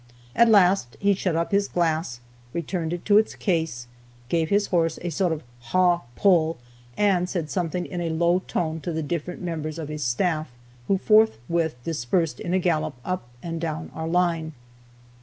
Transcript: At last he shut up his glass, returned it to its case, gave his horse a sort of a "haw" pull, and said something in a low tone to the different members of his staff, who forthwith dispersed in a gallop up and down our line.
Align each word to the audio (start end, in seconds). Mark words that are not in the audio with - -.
At 0.35 0.49
last 0.49 0.97
he 0.99 1.13
shut 1.13 1.35
up 1.35 1.51
his 1.51 1.67
glass, 1.67 2.21
returned 2.53 2.91
it 2.91 3.05
to 3.05 3.19
its 3.19 3.35
case, 3.35 3.85
gave 4.29 4.49
his 4.49 4.65
horse 4.69 4.97
a 5.03 5.11
sort 5.11 5.31
of 5.31 5.41
a 5.41 5.43
"haw" 5.65 6.01
pull, 6.15 6.57
and 6.97 7.29
said 7.29 7.51
something 7.51 7.85
in 7.85 8.01
a 8.01 8.09
low 8.09 8.39
tone 8.47 8.79
to 8.79 8.91
the 8.91 9.03
different 9.03 9.43
members 9.43 9.77
of 9.77 9.89
his 9.89 10.03
staff, 10.03 10.49
who 10.87 10.97
forthwith 10.97 11.75
dispersed 11.83 12.39
in 12.39 12.51
a 12.51 12.57
gallop 12.57 12.95
up 13.05 13.27
and 13.43 13.61
down 13.61 13.91
our 13.93 14.07
line. 14.07 14.53